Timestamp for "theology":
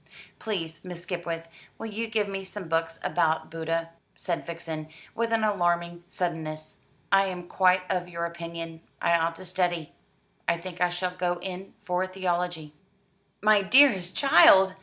12.07-12.73